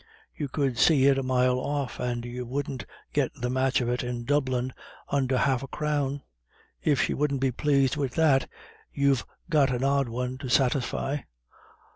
[0.35, 4.03] You could see it a mile off, and you wouldn't get the match of it
[4.03, 4.73] in Dublin
[5.09, 6.23] under half a crown.
[6.81, 8.49] If she wouldn't be plased wid that,
[8.91, 11.17] you've got an odd one to satisfy."